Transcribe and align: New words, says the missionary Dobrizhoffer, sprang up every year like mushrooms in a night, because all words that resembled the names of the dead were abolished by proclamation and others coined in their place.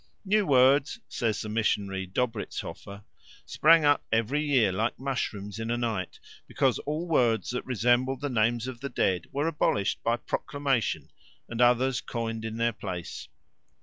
New 0.25 0.47
words, 0.47 0.99
says 1.07 1.41
the 1.41 1.47
missionary 1.49 2.07
Dobrizhoffer, 2.07 3.03
sprang 3.45 3.85
up 3.85 4.03
every 4.11 4.41
year 4.41 4.71
like 4.71 4.97
mushrooms 4.99 5.59
in 5.59 5.69
a 5.69 5.77
night, 5.77 6.17
because 6.47 6.79
all 6.87 7.07
words 7.07 7.51
that 7.51 7.63
resembled 7.67 8.19
the 8.21 8.27
names 8.27 8.65
of 8.67 8.79
the 8.79 8.89
dead 8.89 9.27
were 9.31 9.45
abolished 9.45 10.01
by 10.01 10.17
proclamation 10.17 11.11
and 11.47 11.61
others 11.61 12.01
coined 12.01 12.43
in 12.43 12.57
their 12.57 12.73
place. 12.73 13.27